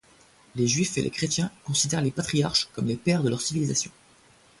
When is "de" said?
3.21-3.29